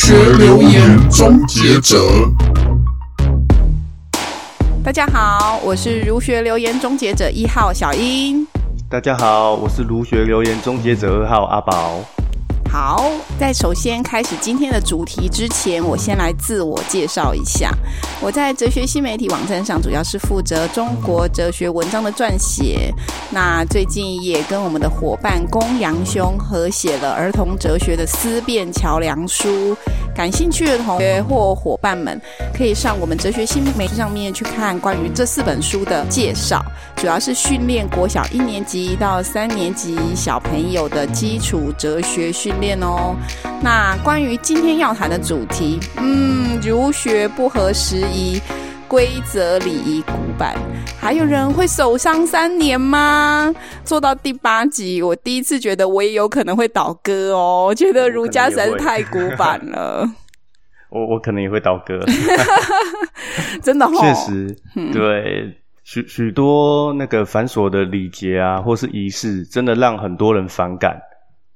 [0.00, 1.98] 学留言终结者。
[4.82, 8.46] 大家好，我是儒学留言终结者一号小英。
[8.88, 11.98] 大家好，我是儒学留言终结者二号阿宝。
[12.70, 13.10] 好，
[13.40, 17.72] 在首先开始今天的主题之前，我先来自我介绍一下。
[18.20, 22.92] 我在哲学新媒体网站上，主要是负责中国哲学文章的撰写。
[23.30, 29.74] 那最近也跟我们的伙伴公羊兄合写了儿童哲学的思辨桥梁书。
[30.18, 32.20] 感兴趣的同学或伙伴们，
[32.52, 36.60] 可以上我们哲学新媒体上面去看关于这四本书的介绍。
[36.96, 43.14] 主要是训练国小一年级到三年级小朋友的基础哲学训练哦。
[43.62, 48.42] 那关于今天要谈的主题，嗯，儒学不合时宜，
[48.88, 50.56] 规则礼仪古板，
[50.98, 53.54] 还有人会守丧三年吗？
[53.84, 57.66] 做到第八集，我第一次觉得我也有可能会倒戈哦。
[57.66, 60.08] 我觉得儒家实在是太古板了。
[60.90, 62.00] 我我可能也会倒戈，
[63.62, 64.56] 真的哦，确实，
[64.90, 65.54] 对。
[65.84, 70.98] 许许多那个繁琐的礼节啊，或是仪式，真的让很多人反感。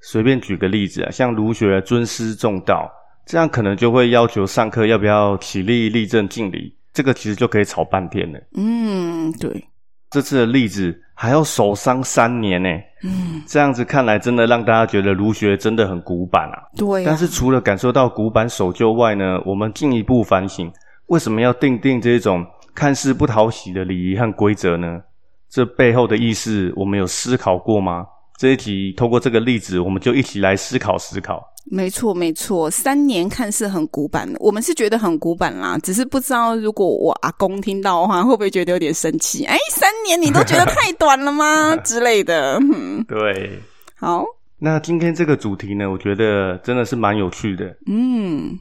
[0.00, 2.90] 随便举个例子啊，像儒学尊师重道，
[3.24, 8.40] 这样可能就会要求上课要不要起立立正敬礼，这个其实就可以吵半天了。
[8.56, 9.62] 嗯，对。
[10.08, 12.70] 这次的例子还要守丧三年呢。
[13.02, 16.56] 嗯，这样子看来，真的让大家觉得儒学真的很古板啊。
[16.74, 17.04] 对啊。
[17.06, 20.72] 但是除了感受到古板守旧外呢，我们进一步反省，
[21.08, 22.42] 为什么要定定这种
[22.74, 25.02] 看似不讨喜的礼仪和规则呢？
[25.50, 28.06] 这背后的意思，我们有思考过吗？
[28.38, 31.44] 这一集透过这个例子，我们就一起来思考思考。
[31.68, 39.44] 没错，没错，三年看似很古板，我们是觉得很古板啦，只是不知道如果我阿公听到的话，会不会觉得有点生气？
[39.44, 41.74] 哎，三年你都觉得太短了吗？
[41.82, 42.58] 之类的。
[42.60, 43.58] 嗯，对。
[43.96, 44.24] 好，
[44.58, 47.64] 那今天这个主题呢，我觉得真的是蛮有趣的。
[47.86, 48.56] 嗯，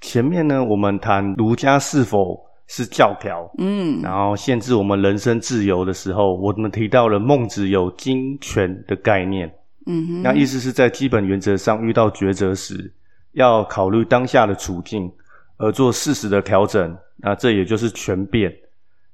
[0.00, 9.50] 前面呢，我们谈儒家是否是教条，嗯，然后限制我们人身自由的时候，我们提到了孟子有经权的概念，
[9.90, 12.92] 嗯哼，那意思是在基本原则上遇到抉择时，
[13.32, 15.10] 要考虑当下的处境
[15.56, 18.52] 而做适时的调整，那这也就是权变。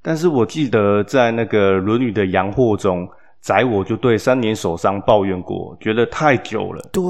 [0.03, 3.09] 但是我记得在那个《论语》的阳货中，
[3.41, 7.03] 宰我就对三年守丧抱怨过，觉得太久了，对，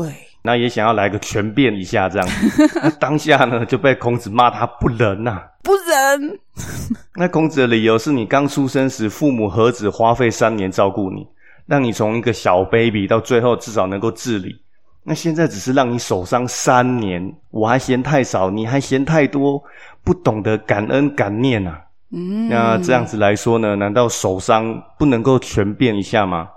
[0.43, 5.43] 那也想要来个权变一下这样子， 那当下呢就被孔子骂他不仁呐、啊。
[5.63, 6.39] 不仁，
[7.17, 11.27] 那孔子的理由是你刚出生时，父母何止花费三年照顾你，
[11.67, 14.55] 让你从一个小 baby 到最后至少能够自理。
[15.03, 19.63] 那现在只是让你守伤三年，我还嫌太少，你还嫌太多，
[20.03, 21.81] 不懂得感恩感念啊。
[22.11, 26.49] 嗯，那这样子来说呢，难道守伤不能够全变一下吗？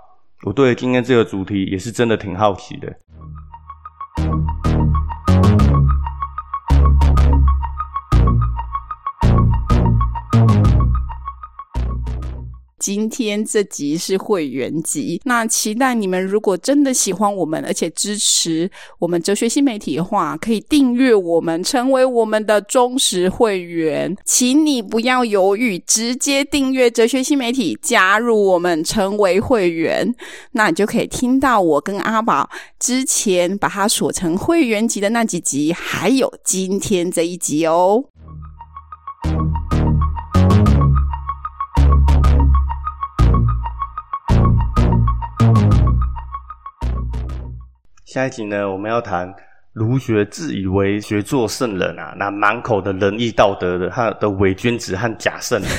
[0.44, 2.88] 我对今天这个主题也是真的挺好奇的。
[12.80, 18.68] 今天这集是会员集，那期待你们如果真的喜欢我们，而且支持
[18.98, 24.16] 我们哲学新媒体的话，可以订阅我们，成为我们的忠实会员。
[24.24, 30.14] 请你不要犹豫，直接订阅哲学新媒体，加入我们，成为会员，
[30.52, 32.48] 那你就可以听到我跟阿宝
[32.78, 38.04] 之前把它锁成会员集的那几集，还有今天这一集哦。
[48.12, 49.32] 下一集呢，我们要谈
[49.72, 55.70] 儒学自以为学做圣人啊，那满口的仁义道德的他的伪君子和假圣人。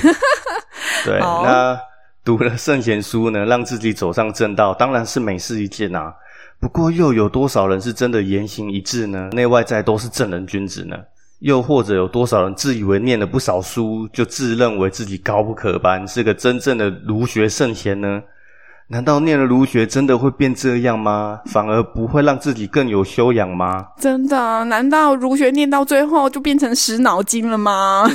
[1.04, 1.78] 对，那
[2.24, 6.16] 读了圣贤书呢，让自己走上正道，当然是美事一件啊。
[6.58, 9.30] 不过又有多少人是真的言行一致呢？
[9.34, 10.96] 内外在都是正人君子呢？
[11.40, 18.24] 又或者有多少人自以为念了不少书，就自认为自己高不可攀，是个真正的儒学圣贤呢？
[18.92, 21.40] 难道念了儒学真的会变这样吗？
[21.46, 23.86] 反而不会让自己更有修养吗？
[23.98, 24.66] 真的？
[24.66, 28.06] 难道儒学念到最后就变成死脑筋了吗？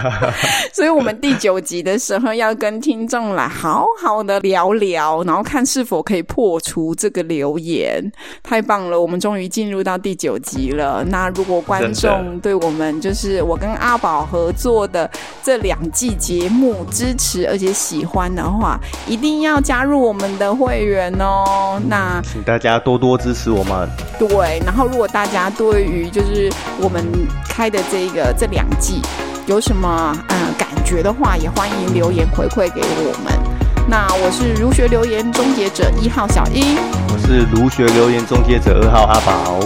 [0.72, 8.02] 所以，我们第九集的时候要跟听众来好好的聊聊，然后看是否可以破除这个留言。
[8.42, 11.04] 太棒了，我们终于进入到第九集了。
[11.04, 15.10] 那如果观众对我们就是我跟阿宝合作的
[15.42, 20.24] 这两季节目支持而且喜欢的话，一定要加入我们。
[20.24, 23.86] 我们的会员哦，那请大家多多支持我们。
[24.18, 26.50] 对，然后如果大家对于就是
[26.80, 27.04] 我们
[27.46, 29.02] 开的这个这两季
[29.44, 33.38] 有什么嗯感觉的话，也欢迎留言回馈给我们。
[33.86, 36.74] 那我是儒学留言终结者一号小英，
[37.12, 39.60] 我是儒学留言终结者二号阿宝。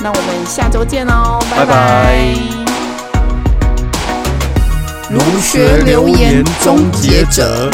[0.00, 1.66] 那我们下周见喽，拜拜。
[1.66, 2.34] 拜拜。
[5.10, 7.68] 儒学留言终结者。